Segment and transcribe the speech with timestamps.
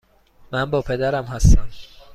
[0.51, 1.67] من با پدرم هستم.